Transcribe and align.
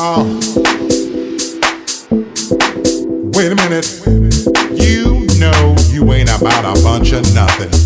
Uh, 0.00 0.22
wait 3.34 3.50
a 3.50 3.56
minute. 3.56 4.00
You 4.80 5.26
know 5.40 5.74
you 5.90 6.12
ain't 6.12 6.30
about 6.30 6.78
a 6.78 6.82
bunch 6.84 7.10
of 7.10 7.34
nothing. 7.34 7.77